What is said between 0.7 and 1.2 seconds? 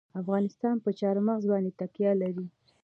په چار